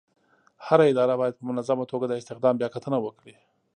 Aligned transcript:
هره 0.67 0.85
اداره 0.91 1.15
باید 1.21 1.37
په 1.39 1.43
منظمه 1.49 1.85
توګه 1.91 2.05
د 2.07 2.13
استخدام 2.21 2.55
بیاکتنه 2.57 2.97
وکړي. 3.01 3.35